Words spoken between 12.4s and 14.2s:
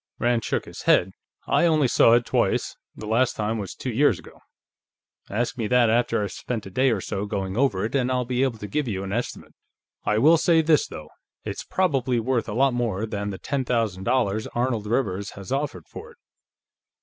a lot more than the ten thousand